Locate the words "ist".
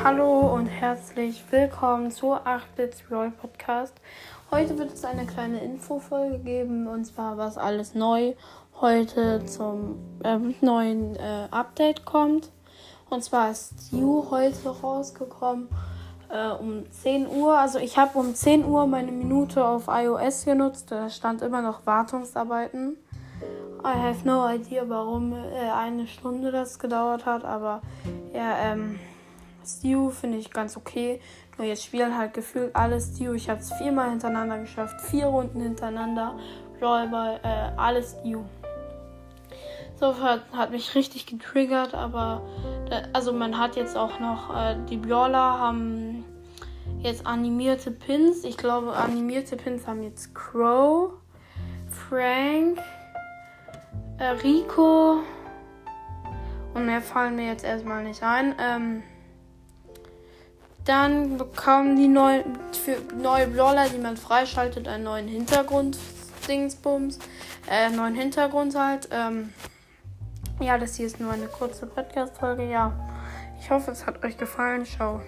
13.50-13.74, 71.06-71.20